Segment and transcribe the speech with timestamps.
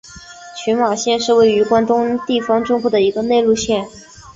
[0.57, 3.85] 群马县是位于关东地方中部的一个内陆县。